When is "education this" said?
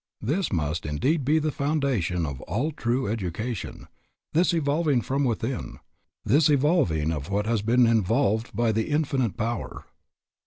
3.07-4.51